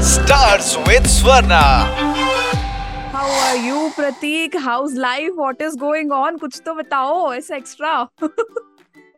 [0.00, 1.62] Stars with Swarna.
[3.12, 4.54] How are you, Pratik?
[4.54, 5.30] How's life?
[5.34, 6.38] What is going on?
[6.38, 8.08] कुछ तो बताओ ऐसा extra.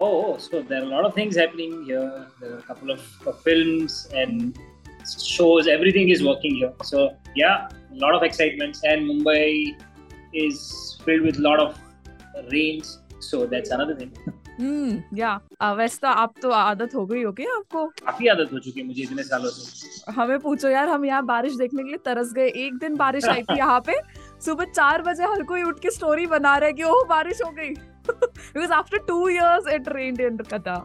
[0.01, 2.27] Oh, so there are a lot of things happening here.
[2.41, 4.59] There are a couple of uh, films and
[5.23, 5.67] shows.
[5.67, 6.73] Everything is working here.
[6.85, 8.83] So yeah, a lot of excitements.
[8.85, 9.77] And Mumbai
[10.33, 11.79] is filled with a lot of
[12.53, 12.99] rains.
[13.21, 14.13] So that's another thing.
[14.60, 15.40] Yeah.
[15.62, 17.86] Uh, वैसे तो आप तो आदत हो गई होगी आपको?
[18.06, 21.56] काफ़ी आदत हो चुकी है मुझे इतने सालों से। हमें पूछो यार हम यहाँ बारिश
[21.56, 23.94] देखने के लिए तरस गए। एक दिन बारिश आई थी यहाँ पे।
[24.46, 27.74] सुबह चार बजे हर कोई उठ के स्टोरी बना रहे कि ओह बारिश हो गई।
[28.10, 30.76] Because after two years it rained in कथा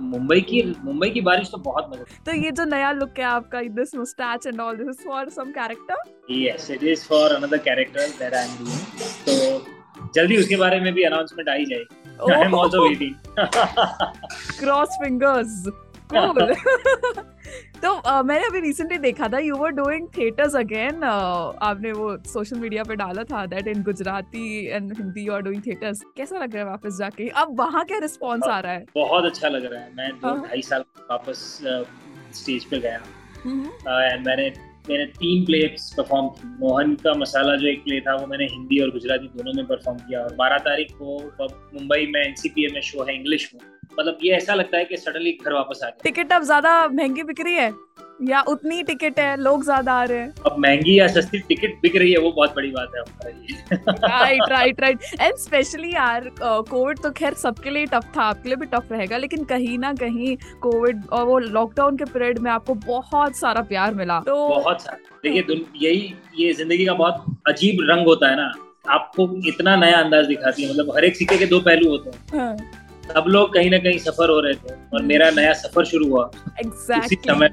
[0.00, 3.60] मुंबई की मुंबई की बारिश तो बहुत मज़ा तो ये जो नया लुक है आपका
[3.74, 5.96] this moustache and all this for some character
[6.30, 8.82] yes it is for another character that I am doing
[9.28, 12.01] तो जल्दी उसके बारे में भी अनाउंसमेंट आ ही जाएगी।
[12.32, 13.14] I am also waiting
[14.58, 15.64] cross fingers
[16.14, 16.54] cool
[17.82, 22.58] तो uh, मैंने अभी रिसेंटली देखा था you were doing theatres again आपने वो सोशल
[22.58, 26.54] मीडिया पे डाला था that in Gujarati and Hindi you are doing theatres कैसा लग
[26.54, 27.28] रहा है वापस जाके?
[27.28, 28.84] अब वहाँ क्या रिस्पॉन्स आ रहा है?
[28.94, 31.58] बहुत अच्छा लग रहा है। मैं दो हाँ। ढाई साल वापस
[32.34, 33.00] स्टेज पे गया।
[33.44, 34.48] हम्म, एंड मैंने
[34.88, 38.78] मैंने तीन प्लेस परफॉर्म की। मोहन का मसाला जो एक प्ले था, वो मैंने हिंदी
[38.78, 41.18] और गुजराती दोनों में परफॉर्म किया। और बारह तारीख को
[41.74, 43.60] मुंबई में एनसीपीए में शो है इंग्लिश में।
[43.98, 47.22] मतलब ये ऐसा लगता है कि सडनली घर वापस आ गया। टिकट अब ज़्यादा महँगी
[47.22, 47.70] बिक रही है।
[48.20, 51.96] या उतनी टिकट है लोग ज़्यादा आ रहे हैं। अब महँगी या सस्ती टिकट बिक
[51.96, 53.76] रही है वो बहुत बड़ी बात है हमारे लिए।
[54.08, 58.56] Right right right and specially यार कोविड तो खैर सबके लिए टफ था आपके लिए
[58.56, 62.74] भी टफ रहेगा लेकिन कहीं ना कहीं कोविड और वो लॉकडाउन के पीरियड में आपको
[62.86, 68.06] बहुत सारा प्यार मिला। तो बहुत सारा। देखिए यही ये ज़िंदगी का बहुत अजीब रंग
[68.06, 68.52] होता है ना।
[68.90, 72.38] आपको इतना नया अंदाज दिखाती है मतलब हर एक सिक्के के दो पहलू होते हैं।
[72.38, 72.56] हाँ,
[73.08, 76.30] सब लोग कहीं ना कहीं सफ़र हो रहे थे और मेरा नया सफ़र शुरू हुआ।
[76.60, 77.50] एग्जैक्टली समय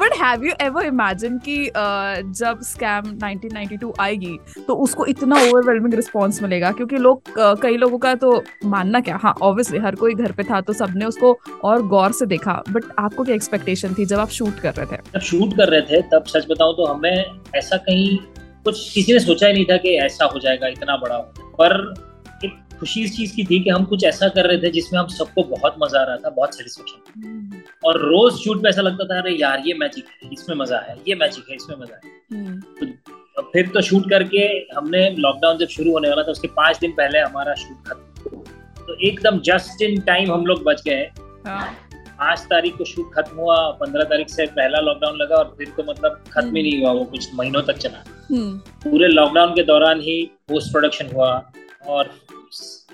[0.00, 5.94] but have you ever imagine कि uh, जब स्कैम 1992 आएगी तो उसको इतना ओवरवेलमिंग
[5.94, 6.72] रिस्पांस मिलेगा?
[6.72, 9.18] क्योंकि लोग uh, कई लोगों का तो मानना क्या?
[9.22, 12.84] हाँ ऑब्वियसली हर कोई घर पे था तो सबने उसको और गौर से देखा। बट
[12.98, 15.00] आपको क्या एक्सपेक्टेशन थी जब आप शूट कर रहे थे?
[15.14, 17.24] जब शूट कर रहे थे तब सच बताऊँ तो हमें
[17.56, 18.18] ऐसा कहीं
[18.64, 21.18] कुछ किसी ने सोचा ही नहीं था कि ऐसा हो जाएगा इतना बड़ा।
[21.60, 21.94] पर
[22.78, 25.42] खुशी इस चीज़ की थी कि हम कुछ ऐसा कर रहे थे जिसमें हम सबको
[25.50, 29.32] बहुत मज़ा आ रहा था बहुत सेटिस्फेक्शन और रोज शूट पे ऐसा लगता था अरे
[29.32, 32.92] यार ये मैजिक है इसमें मज़ा है ये मैजिक है इसमें मज़ा है हम्म,
[33.36, 34.46] और फिर तो शूट करके
[34.76, 38.42] हमने लॉकडाउन जब शुरू होने वाला था उसके पाँच दिन पहले हमारा शूट खत्म।
[38.78, 41.02] तो एकदम जस्ट इन टाइम हम लोग बच गए।
[41.46, 41.66] हाँ,
[42.18, 45.82] पाँच तारीख को शूट खत्म हुआ पंद्रह तारीख से पहला लॉकडाउन लगा और फिर तो
[45.82, 50.00] मतलब खत्म ही नहीं हुआ वो कुछ महीनों तक चला। हम्म, पूरे लॉकडाउन के दौरान
[50.00, 51.30] ही पोस्ट प्रोडक्शन हुआ
[51.86, 52.10] और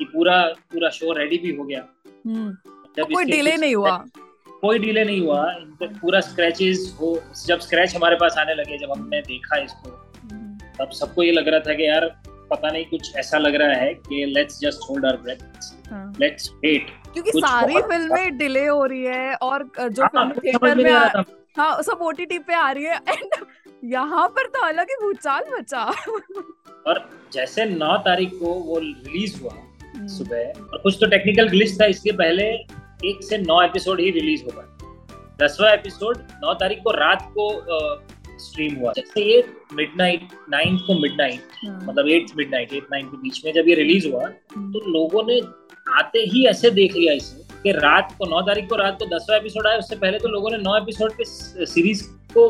[0.00, 1.84] ये पूरा पूरा शो रेडी भी हो गया।
[2.26, 2.56] हम्म,
[2.96, 3.96] जब कोई डिले नहीं हुआ।
[4.60, 5.44] कोई डिले नहीं हुआ।
[5.82, 9.90] पूरा स्क्रैचेस हो जब स्क्रैच हमारे पास आने लगे जब हमने देखा इसको
[10.78, 12.06] तब सबको ये लग रहा था कि यार
[12.50, 16.50] पता नहीं कुछ ऐसा लग रहा है कि let's just hold our breath हाँ। लेट्स
[16.54, 21.24] वेट क्योंकि सारी फ़िल्में डिले हो रही है और जो हाँ, फ़िल्म समझ थिएटर में
[21.58, 23.34] हाँ सब ओटीटी पे आ रही है। एंड
[23.84, 25.82] यहाँ पर तो अलग ही भूचाल मचा।
[26.86, 31.80] और जैसे नौ तारीख को वो रिलीज़ हुआ हम्म, सुबह और कुछ तो टेक्निकल ग्लिच
[31.80, 32.44] था इसलिए पहले
[33.10, 34.66] एक से नौ एपिसोड ही रिलीज़ हो पाए।
[35.42, 37.48] दसवा एपिसोड नौ तारीख को रात को
[38.40, 39.42] स्ट्रीम हुआ। जैसे ये
[39.74, 43.74] मिडनाइट नाइन्थ को मिडनाइट हाँ, मतलब एट मिडनाइट एट नाइन के बीच में जब ये
[43.74, 45.40] रिलीज़ हुआ हम्म, तो लोगों ने
[45.98, 49.36] आते ही ऐसे देख लिया इसे कि रात को नौ तारीख को रात को दसवा
[49.36, 51.24] एपिसोड आया उससे पहले तो लोगों ने नौ एपिसोड के
[51.66, 52.04] सीरीज़
[52.38, 52.48] को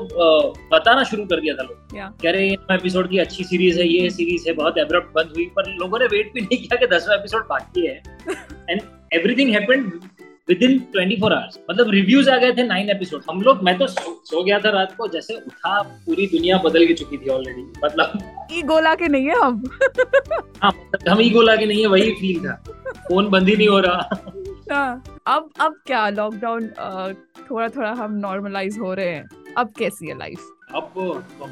[0.73, 1.89] बताना शुरू कर दिया था लोग।
[2.23, 5.33] कह रहे ये नौ एपिसोड की अच्छी सीरीज़ है ये सीरीज़ है बहुत एब्रप्ट बंद
[5.37, 8.03] हुई पर लोगों ने वेट भी नहीं किया कि दसवां एपिसोड बाकी है।
[8.71, 8.81] And
[9.13, 9.93] everything happened
[10.63, 14.23] within 24 hours मतलब रिव्यूज़ आ गए थे नाइन एपिसोड हम लोग मैं तो सो,
[14.25, 18.19] सो गया था रात को जैसे उठा पूरी दुनिया बदल के चुकी थी ऑलरेडी मतलब
[18.53, 19.63] ई गोला के नहीं है हम।
[20.63, 22.63] हाँ मतलब हम ही गोला के नहीं है वही फील था।
[23.09, 24.33] फ़ोन बंद ही नहीं हो रहा।
[24.71, 26.09] हाँ, अब अब क्या?
[26.09, 26.67] लॉकडाउन
[27.51, 30.93] थोड़ा थोड़ा हम नॉर्मलाइज हो रहे हैं। अब कैसी है लाइफ अब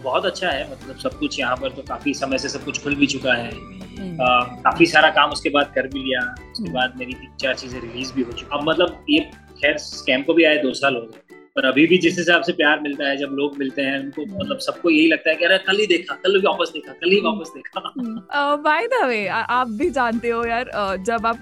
[0.02, 2.94] बहुत अच्छा है मतलब सब कुछ यहाँ पर तो काफ़ी समय से सब कुछ खुल
[2.94, 6.72] भी चुका है। हम्म, आ, काफ़ी सारा काम उसके बाद कर भी लिया उसके हम्म।
[6.74, 9.20] बाद मेरी तीन चार चीज़ें रिलीज़ भी हो चुकी अब मतलब ये
[9.60, 12.52] खैर स्कैम को भी आए दो साल हो गए। पर अभी भी जिस हिसाब से
[12.54, 15.56] प्यार मिलता है जब लोग मिलते हैं उनको मतलब सबको यही लगता है कि अरे
[15.66, 19.90] कल ही देखा कल वापस देखा कल ही वापस देखा। बाय द वे आप भी
[19.90, 20.70] जानते हो यार
[21.06, 21.40] जब आप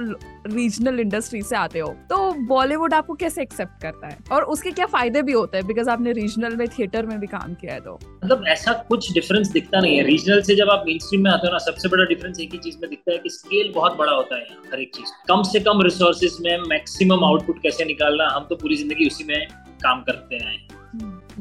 [0.49, 2.17] रीजनल इंडस्ट्री से आते हो तो
[2.49, 4.17] बॉलीवुड आपको कैसे एक्सेप्ट करता है?
[4.33, 5.67] और उसके क्या फ़ायदे भी होते हैं?
[5.67, 9.49] बिकॉज़ आपने रीजनल में थिएटर में भी काम किया है तो। मतलब ऐसा कुछ डिफरेंस
[9.51, 12.05] दिखता नहीं है। रीजनल से जब आप मेन स्ट्रीम में आते हो ना सबसे बड़ा
[12.07, 14.95] डिफरेंस एक ही चीज़ में दिखता है कि स्केल बहुत बड़ा होता है हर एक
[14.95, 19.25] चीज़ कम से कम रिसोर्सेज में मैक्सिमम आउटपुट कैसे निकालना हम तो पूरी ज़िंदगी उसी
[19.25, 20.57] में काम करते हैं।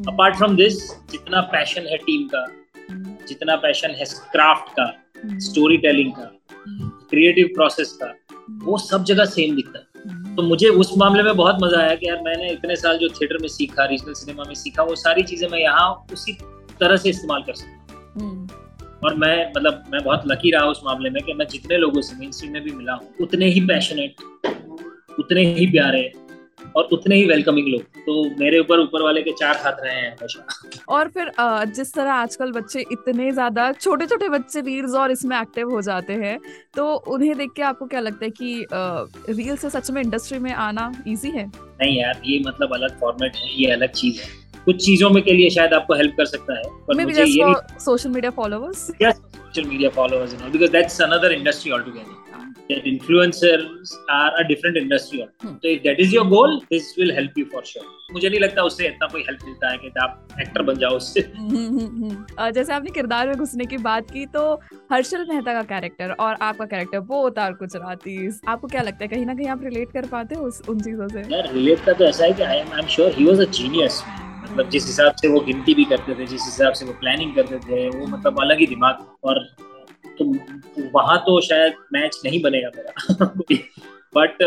[0.07, 0.77] अपार्ट फ्रॉम दिस
[1.11, 2.45] जितना पैशन है टीम का
[2.89, 4.83] हम्म, जितना पैशन है क्राफ्ट का
[5.23, 6.31] हम्म, स्टोरी टेलिंग का
[7.09, 8.13] क्रिएटिव प्रोसेस का
[8.63, 11.95] वो सब जगह सेम दिखता है। हम्म, तो मुझे उस मामले में बहुत मज़ा आया
[11.95, 15.23] कि यार मैंने इतने साल जो थिएटर में सीखा रीजनल सिनेमा में सीखा वो सारी
[15.23, 16.33] चीज़ें मैं यहाँ उसी
[16.79, 20.81] तरह से इस्तेमाल कर सकता हम्म, हूँ और मैं मतलब मैं बहुत लकी रहा उस
[20.85, 23.61] मामले में कि मैं जितने लोगों से मेन स्ट्रीम में भी मिला हूँ उतने ही
[23.67, 24.21] पैशनेट
[25.19, 26.01] उतने ही प्यारे
[26.75, 30.11] और उतने ही वेलकमिंग लोग। तो मेरे ऊपर ऊपर वाले के चार हाथ रहे हैं
[30.11, 30.45] हमेशा।
[30.89, 31.31] और फिर
[31.75, 36.13] जिस तरह आजकल बच्चे इतने ज़्यादा छोटे छोटे बच्चे रील्स और इसमें एक्टिव हो जाते
[36.23, 36.39] हैं
[36.75, 40.51] तो उन्हें देख के आपको क्या लगता है कि रील से सच में इंडस्ट्री में
[40.51, 41.45] आना इजी है?
[41.47, 44.27] नहीं यार ये मतलब अलग फॉर्मेट है ये अलग चीज़ है।
[44.65, 47.53] कुछ चीज़ों में के लिए शायद आपको हेल्प कर सकता है पर मुझे ये
[47.85, 48.91] social media followers
[49.57, 50.31] media followers?
[50.33, 52.15] And all because that's another industry altogether.
[52.15, 52.24] That
[52.69, 55.27] influencers are a different industry.
[55.39, 55.55] Hmm.
[55.61, 57.83] So if that is your goal, this will help you for sure.
[58.13, 61.21] मुझे नहीं लगता उससे इतना कोई help मिलता है कि आप एक्टर बन जाओ उससे
[62.55, 64.43] जैसे आपने किरदार में घुसने की बात की तो
[64.91, 68.17] हर्षल मेहता का कैरेक्टर और आपका कैरेक्टर वो उतार कुछ गुजराती
[68.47, 71.21] आपको क्या लगता है कहीं ना कहीं आप रिलेट कर पाते हो उन चीज़ों से
[71.35, 73.49] यार रिलेट का तो ऐसा है कि I am I am sure he was a
[73.51, 74.03] genius
[74.43, 77.59] मतलब जिस हिसाब से वो गिनती भी करते थे जिस हिसाब से वो प्लानिंग करते
[77.59, 79.45] थे वो मतलब अलग ही दिमाग और
[80.19, 80.25] तो
[80.93, 83.25] वहाँ तो शायद मैच नहीं बनेगा मेरा।
[84.17, 84.43] बट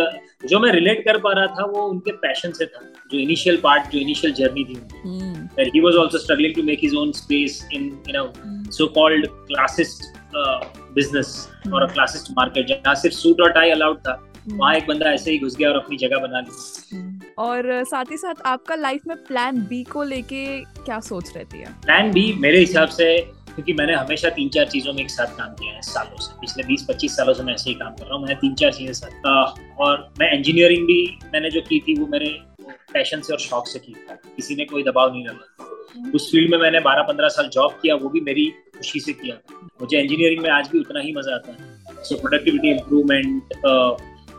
[0.49, 2.81] जो मैं रिलेट कर पा रहा था वो उनके पैशन से था।
[3.13, 7.59] जो इनिशियल पार्ट जो इनिशियल जर्नी थी was also struggling to make his own space
[7.77, 10.59] in you know hmm, so-called classist uh,
[10.99, 11.35] business
[11.73, 15.31] or a classist market जहाँ सिर्फ़ सूट और टाई अलाउड था। वहाँ एक बंदा ऐसे
[15.31, 19.03] ही घुस गया और अपनी जगह बना ली। हम्म। और साथ ही साथ आपका लाइफ
[19.09, 21.73] में प्लान बी को लेके क्या सोच रहती है?
[21.85, 23.09] प्लान बी मेरे हिसाब से
[23.59, 26.63] क्योंकि मैंने हमेशा तीन चार चीज़ों में एक साथ काम किया है सालों से। पिछले
[26.63, 29.81] 20-25 सालों से मैं ऐसे ही काम कर रहा हूँ। मैंने तीन चार चीज़ें साथ
[29.81, 32.29] और मैं इंजीनियरिंग भी मैंने जो की थी, वो मेरे
[32.93, 36.51] पैशन से और शौक से की थी। किसी ने कोई दबाव नहीं डाला। उस फ़ील्ड
[36.51, 38.47] में मैंने 12-15 साल जॉब किया, वो भी मेरी
[38.77, 39.37] खुशी से किया।
[39.81, 43.43] मुझे इंजीनियरिंग में आज भी उतना ही मज़ा आता है। So productivity improvement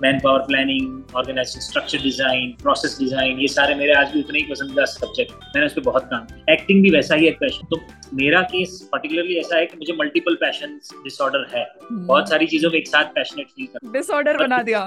[0.20, 4.86] manpower planning organisation structure design process design ये सारे मेरे आज भी उतने ही पसंदीदा
[4.88, 7.82] सब्जेक्ट मैंने उस पर बहुत काम किया। एक्टिंग भी वैसा ही एक पैशन तो
[8.14, 12.78] मेरा केस पर्टिकुलरली ऐसा है कि मुझे मल्टीपल पैशन डिसऑर्डर है। बहुत सारी चीज़ों में
[12.78, 14.80] एक साथ पैशनेट फील करता डिसऑर्डर बना दिया।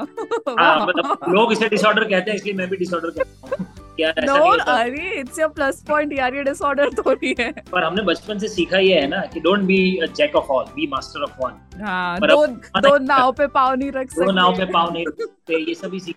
[0.51, 3.67] हाँ मतलब लोग इसे डिसऑर्डर कहते हैं इसलिए मैं भी डिसऑर्डर कहता हूँ।
[4.03, 8.49] नहीं अरे इट्स योर प्लस पॉइंट यार ये डिसऑर्डर थोड़ी है। पर हमने बचपन से
[8.49, 9.79] सीखा ये है ना कि don't be
[10.17, 14.11] jack of all be master of one हाँ दो दो नाव पे पाव नहीं रख
[14.11, 16.17] सकते दो नाव पे पाव नहीं रखते ये सभी सीख।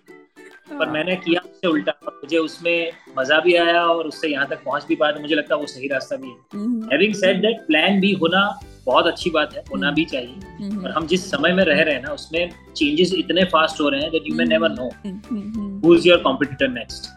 [0.70, 4.84] पर मैंने किया उससे उल्टा मुझे उसमें मज़ा भी आया और उससे यहाँ तक पहुँच
[4.88, 8.00] भी पाया तो मुझे लगता है वो सही रास्ता भी है। Having said that plan
[8.00, 8.42] B होना
[8.86, 11.94] बहुत अच्छी बात है होना भी चाहिए। हम्म, और हम जिस समय में रह रहे
[11.94, 14.90] हैं ना उसमें चेंजेस इतने फास्ट हो रहे हैं that you may never know
[15.86, 17.10] who is your competitor next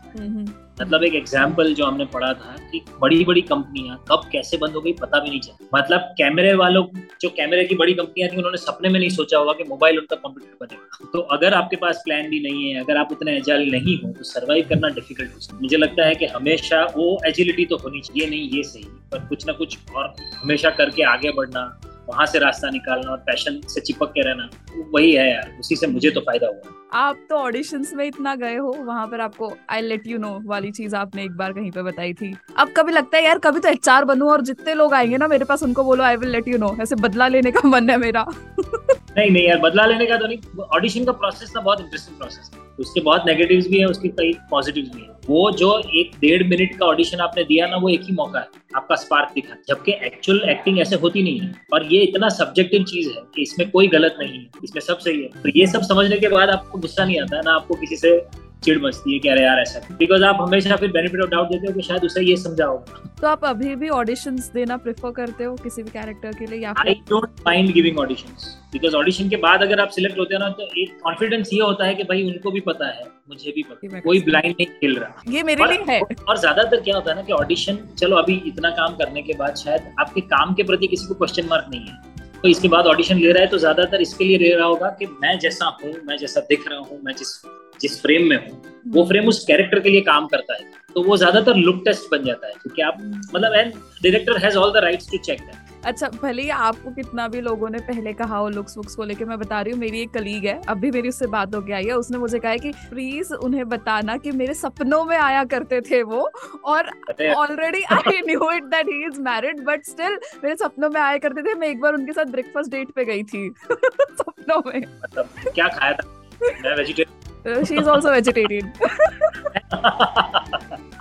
[0.82, 4.82] मतलब एक एग्ज़ाम्पल जो हमने पढ़ा था कि बड़ी बड़ी कंपनियाँ कब कैसे बंद हो
[4.82, 6.86] गई पता भी नहीं चला। मतलब कैमरे वालों,
[7.22, 10.16] जो कैमरे की बड़ी कंपनियाँ थी, उन्होंने सपने में नहीं सोचा होगा कि मोबाइल उनका
[10.18, 13.98] कंप्यूटर बनेगा। तो अगर आपके पास प्लान भी नहीं है, अगर आप उतने एजाइल नहीं
[14.02, 17.66] हो तो सर्वाइव करना डिफ़िकल्ट हो सकता है। मुझे लगता है कि हमेशा वो एजिलिटी
[17.66, 21.66] तो होनी चाहिए, नहीं ये सही, पर कुछ ना कुछ और हमेशा करके आगे बढ़ना
[22.10, 24.50] वहाँ से रास्ता निकालना और पैशन से चिपक के रहना,
[24.96, 28.56] वही है यार। उसी से मुझे तो फ़ायदा हुआ। आप तो ऑडिशन में इतना गए
[28.56, 31.82] हो, वहाँ पर आपको आई लेट यू नो वाली चीज़ आपने एक बार कहीं पे
[31.82, 35.18] बताई थी। अब कभी लगता है, यार, कभी तो एचआर बनू और जितने लोग आएँगे
[35.18, 37.90] ना मेरे पास, उनको बोलो I will let you know ऐसे बदला लेने का मन
[37.90, 38.26] है मेरा।
[39.20, 42.52] नहीं नहीं यार, बदला लेने का तो नहीं। ऑडिशन का प्रोसेस ना बहुत इंटरेस्टिंग प्रोसेस
[42.54, 46.44] है उसके बहुत नेगेटिव्स भी है, उसके कई पॉजिटिव्स भी है। वो जो एक डेढ़
[46.48, 49.92] मिनट का ऑडिशन आपने दिया ना, वो एक ही मौका है, आपका स्पार्क दिखा। जबकि
[50.06, 53.88] एक्चुअल एक्टिंग ऐसे होती नहीं है। और ये इतना सब्जेक्टिव चीज़ है कि इसमें कोई
[53.88, 57.06] गलत नहीं है, इसमें सब सही है। तो ये सब समझने के बाद आपको गुस्सा
[57.06, 58.18] नहीं आता, ना आपको किसी से
[58.64, 61.68] चिड़ मचती है कि अरे यार ऐसा बिकॉज़ आप हमेशा फिर बेनिफिट ऑफ़ डाउट देते
[61.68, 65.44] हो कि शायद उसे ये समझा होगा तो आप अभी भी ऑडिशंस देना प्रेफर करते
[65.44, 69.36] हो किसी भी कैरेक्टर के लिए या I don't mind giving auditions because audition के
[69.46, 72.24] बाद अगर आप सिलेक्ट होते हो ना तो एक कॉन्फिडेंस ये होता है कि भाई
[72.24, 75.66] उनको भी पता है मुझे भी पता है। कोई ब्लाइंड नहीं खेल रहा। ये मेरे
[75.66, 79.22] लिए है। और ज़्यादातर क्या होता है ना कि ऑडिशन चलो अभी इतना काम करने
[79.22, 82.68] के बाद शायद आपके काम के प्रति किसी को क्वेश्चन मार्क नहीं है। तो इसके
[82.68, 85.66] बाद ऑडिशन ले रहा है तो ज़्यादातर इसके लिए ले रहा होगा कि मैं जैसा
[85.84, 87.42] हूँ, मैं जैसा दिख रहा हूँ, मैं जिस
[87.82, 90.66] जिस फ्रेम में हूँ, वो फ्रेम उस कैरेक्टर के लिए काम करता है।
[90.96, 92.98] तो वो ज़्यादातर लुक टेस्ट बन जाता है, क्योंकि आप
[93.36, 97.28] मतलब and director has all the rights to check that अच्छा भले ही आपको कितना
[97.28, 100.02] भी लोगों ने पहले कहा हो लुक्स वुक्स को लेके मैं बता रही हूँ मेरी
[100.02, 102.72] एक कलीग है अभी मेरी उससे बात हो आई है उसने मुझे कहा है कि
[102.72, 106.30] प्लीज़ उन्हें बताना कि मेरे सपनों में आया करते थे वो
[106.66, 106.92] और
[107.36, 111.42] already I knew it that he is married but still मेरे सपनों में आया करते
[111.42, 115.68] थे। मैं एक बार उनके साथ ब्रेकफास्ट डेट पे गई थी सपनों में। मतलब क्या
[115.68, 116.08] खाया था?
[116.44, 118.72] मैं vegetarian she is also vegetarian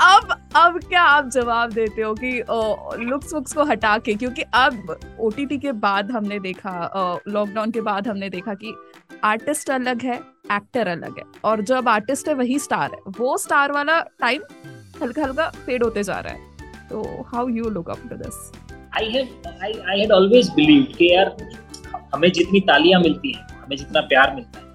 [0.01, 2.31] अब अब क्या आप जवाब देते हो कि
[3.01, 4.15] लुक्स वुक्स को हटा के?
[4.15, 8.75] क्योंकि अब ओटीटी के बाद हमने देखा लॉकडाउन के बाद हमने देखा कि
[9.25, 10.15] आर्टिस्ट अलग है
[10.53, 14.43] एक्टर अलग है। और जो अब आर्टिस्ट है, वही स्टार है। वो स्टार वाला टाइम
[15.03, 18.51] हल्का हल्का फेड होते जा रहा है। तो how you look up to this
[18.97, 21.37] I have I I had always believed कि यार,
[22.15, 24.67] हमें जितनी तालियाँ मिलती हैं, हमें जितना प्यार मिलता है,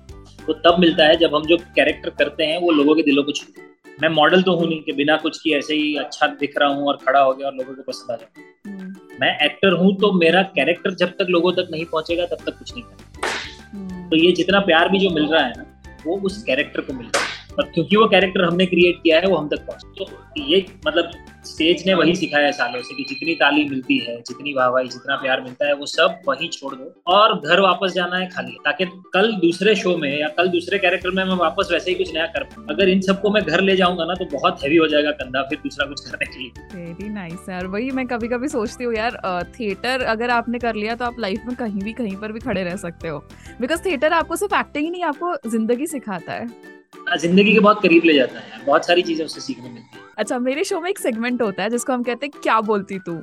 [0.48, 3.32] वो तब मिलता है जब हम जो कैरेक्टर करते हैं, वो लोगों के दिलों को
[3.32, 3.72] छूते
[4.02, 6.88] मैं मॉडल तो हूँ नहीं कि बिना कुछ की ऐसे ही अच्छा दिख रहा हूँ
[6.88, 10.12] और खड़ा हो गया और लोगों को पसंद आ जाए हम्म। मैं एक्टर हूँ तो
[10.14, 13.30] मेरा कैरेक्टर जब तक लोगों तक नहीं पहुंचेगा तब तक कुछ नहीं करता
[13.74, 15.66] हम्म। तो ये जितना प्यार भी जो मिल रहा है ना
[16.06, 19.36] वो उस कैरेक्टर को मिल रहा है क्योंकि वो कैरेक्टर हमने क्रिएट किया है वो
[19.36, 21.12] हम तक पहुँचे तो ये मतलब
[21.46, 25.42] स्टेज ने वही सिखाया सालों से कि जितनी ताली मिलती है जितनी वाहवाही जितना प्यार
[25.42, 29.32] मिलता है वो सब वहीं छोड़ दो और घर वापस जाना है खाली। ताकि कल
[29.34, 32.44] दूसरे शो में या कल दूसरे कैरेक्टर में मैं वापस वैसे ही कुछ नया कर
[32.44, 35.42] पाऊँ। अगर इन सबको मैं घर ले जाऊँगा ना तो बहुत हैवी हो जाएगा कंधा
[35.42, 38.94] फिर दूसरा कुछ करने के लिए। वेरी नाइस यार वही मैं कभी कभी सोचती हूँ
[38.96, 39.20] यार
[39.60, 42.64] थिएटर अगर आपने कर लिया तो आप लाइफ में कहीं भी कहीं पर भी खड़े
[42.64, 43.20] रह सकते हो।
[43.62, 46.73] बिकॉज़ थिएटर आपको सिर्फ़ एक्टिंग ही नहीं आपको ज़िंदगी सिखाता है हाँ,
[47.18, 50.40] ज़िंदगी के बहुत करीब ले जाता है बहुत सारी चीज़ें उससे सीखने मिलती है। अच्छा
[50.40, 53.14] मेरे शो में एक सेगमेंट होता है जिसको हम कहते हैं क्या बोलती तू?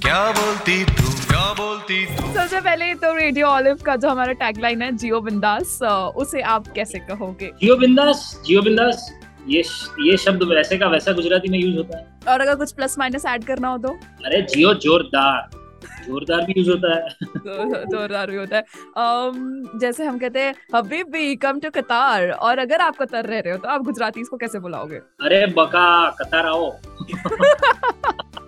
[0.00, 2.32] क्या बोलती तू क्या बोलती तू?
[2.34, 5.78] सबसे पहले तो रेडियो ऑलिव का जो हमारा टैगलाइन है जियो बिंदास
[6.16, 7.50] उसे आप कैसे कहोगे?
[7.60, 9.10] जियो बिंदास जियो बिंदास
[9.48, 9.62] ये
[10.00, 13.24] ये शब्द वैसे का वैसा गुजराती में यूज़ होता है। और अगर कुछ प्लस माइनस
[13.26, 13.88] ऐड करना हो तो?
[14.26, 17.08] अरे जियो जोरदार। जोरदार भी यूज़ होता है।
[17.84, 18.64] जोरदार भी होता है।
[18.98, 19.34] um,
[19.80, 23.52] जैसे हम कहते हैं हबीब भी कम टू कतार और अगर आप कतर रह रहे
[23.52, 24.96] हो तो आप गुजराती इसको कैसे बुलाओगे?
[24.96, 26.72] अरे बका कतार आओ।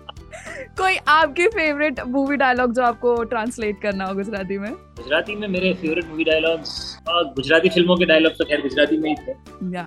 [0.78, 5.72] कोई आपकी फेवरेट मूवी डायलॉग जो आपको ट्रांसलेट करना हो गुजराती में गुजराती में मेरे
[5.74, 6.74] फेवरेट मूवी डायलॉग्स
[7.36, 9.34] गुजराती फिल्मों के डायलॉग तो खैर गुजराती में ही थे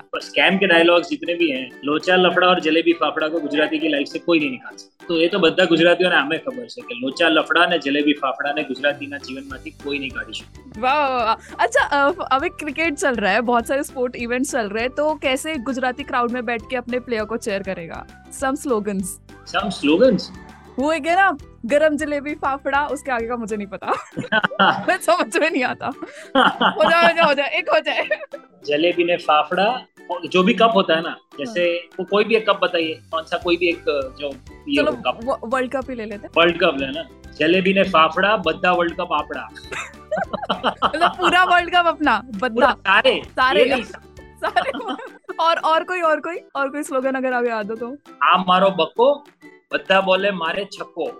[0.07, 3.89] पर स्कैम के डायलॉग्स जितने भी हैं लोचा लफड़ा और जलेबी फाफड़ा को गुजराती की
[3.89, 6.95] लाइफ से कोई नहीं निकाल सकता तो ये तो બધા ગુજરાતીઓને આમે ખબર છે કે
[6.97, 12.51] લોચા લફડા ને જલેબી ફાફડા ને ગુજરાતીના જીવનમાંથી કોઈ नहीं કાઢી શકે वाह अच्छा अभी
[12.59, 16.31] क्रिकेट चल रहा है बहुत सारे स्पोर्ट इवेंट्स चल रहे हैं तो कैसे गुजराती क्राउड
[16.31, 20.29] में बैठ के अपने प्लेयर को चेयर करेगा सम स्लोगन्स सम स्लोगन्स
[20.78, 21.30] वो एक है ना
[21.66, 23.92] गरम जलेबी फाफड़ा उसके आगे का मुझे नहीं पता।
[24.88, 28.08] मैं समझ में नहीं आता। हो जाए हो जाए हो जाए एक हो जाए।
[28.66, 29.66] जलेबी ने फाफड़ा
[30.32, 33.22] जो भी कप होता है ना जैसे हाँ। वो कोई भी एक कप बताइए कौन
[33.24, 33.84] सा कोई भी एक
[34.20, 34.28] जो
[34.68, 37.04] ये चलो कप। वर्ल्ड कप ही ले लेते हैं। वर्ल्ड कप लेना
[37.38, 39.48] जलेबी ने फाफड़ा बद्दा वर्ल्ड कप आपड़ा।
[40.84, 43.82] मतलब पूरा वर्ल्ड कप अपना बद्दा। सारे सारे।
[44.44, 44.70] सारे।
[45.40, 48.70] और और कोई और कोई और कोई स्लोगन अगर आप याद हो तो। आप मारो
[48.82, 49.12] बक्को
[49.74, 51.10] बता बोले मारे छक्को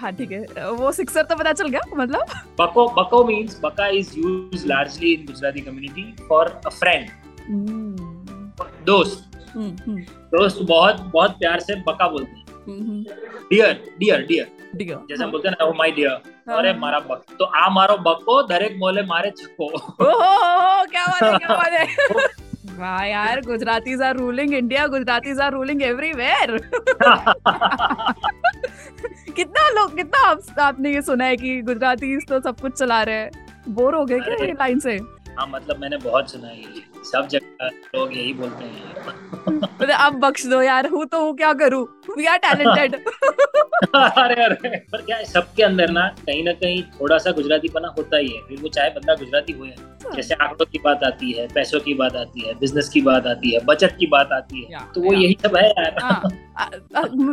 [0.00, 2.32] हाँ ठीक है। वो सिक्सर तो पता चल गया मतलब?
[2.60, 7.08] बको बको मींस बका is used largely in Gujarati community for a friend
[8.86, 10.00] दोस्त। हम्म, हम्म।
[10.34, 12.44] दोस्त बहुत बहुत प्यार से बका बोलते हैं।
[13.50, 16.98] डियर डियर डियर जैसे हम हाँ। बोलते हैं ना oh, माय हाँ। डियर अरे मारा
[17.00, 19.68] बक। तो आ मारो बको दरेक मोले मारे छक्को
[20.00, 21.86] क्या बात है क्या बात है।
[22.76, 26.56] वाह यार Gujaratis are ruling India Gujaratis are ruling everywhere.
[29.36, 33.14] कितना लोग कितना आप, आपने ये सुना है कि गुजराती तो सब कुछ चला रहे
[33.14, 33.30] हैं।
[33.68, 34.96] बोर हो गए क्या ये लाइन से?
[35.38, 36.82] हाँ मतलब मैंने बहुत सुना है ये।
[37.12, 38.94] सब जगह लोग यही बोलते हैं
[39.48, 41.86] मतलब अब बख्श दो यार हूँ तो हूँ क्या करूँ?
[42.16, 42.94] वी आर टैलेंटेड
[43.94, 47.88] अरे अरे पर क्या है सबके अंदर ना कहीं ना कहीं थोड़ा सा गुजराती पना
[47.98, 51.32] होता ही है फिर वो चाहे बंदा गुजराती हो या जैसे आंकड़ों की बात आती
[51.32, 54.62] है पैसों की बात आती है बिज़नेस की बात आती है बचत की बात आती
[54.64, 56.22] है तो वो यही सब है यार। हाँ,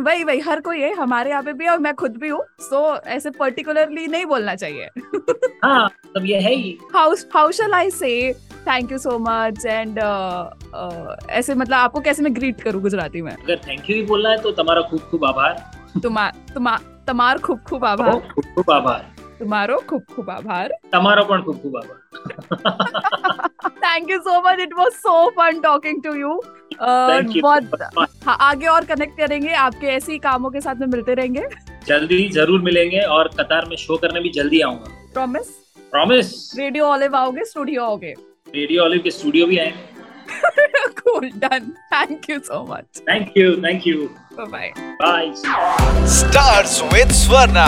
[0.06, 2.96] वही वही हर कोई है हमारे यहाँ पे भी और मैं खुद भी हूँ सो
[3.08, 4.88] ऐसे पर्टिकुलरली नहीं बोलना चाहिए।
[5.64, 8.10] हाँ तब ये है ही। How how shall I say
[8.67, 9.99] thank you so much and
[11.31, 14.41] ऐसे मतलब आपको कैसे मैं ग्रीट करूँ गुजराती में अगर थैंक यू ही बोलना है
[14.41, 15.65] तो तुम्हारा खूब खूब आभार
[15.99, 16.77] तुम्हार तुमा
[17.07, 18.99] તમાર ખૂબ ખૂબ આભાર ખૂબ ખૂબ આભાર
[19.39, 21.99] તમારો ખૂબ ખૂબ આભાર તમારો પણ ખૂબ ખૂબ આભાર
[23.83, 26.33] thank you so much it was so fun talking to you
[26.81, 27.81] बहुत
[28.25, 31.47] हाँ, आगे और कनेक्ट करेंगे आपके ऐसे ही कामों के साथ में मिलते रहेंगे
[31.87, 35.49] जल्दी जरूर मिलेंगे और कतार में शो करने भी जल्दी आऊंगा प्रॉमिस
[35.93, 38.13] प्रॉमिस रेडियो ऑलिव आओगे स्टूडियो आओगे
[38.54, 39.58] रेडियो ऑलिव के स्टूडियो भी
[40.98, 44.70] cool done thank you so much thank you thank you bye bye
[45.00, 47.66] bye stars with swarna